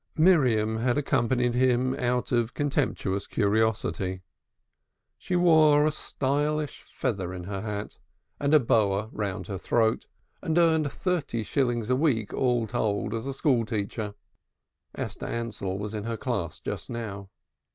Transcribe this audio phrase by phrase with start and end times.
[0.17, 4.23] Miriam had accompanied him out of contemptuous curiosity.
[5.19, 7.99] She wore a stylish feather in her hat,
[8.39, 10.07] and a boa round her throat,
[10.41, 14.15] and earned thirty shillings a week, all told, as a school teacher.
[14.95, 17.29] (Esther Ansell was in her class just now.)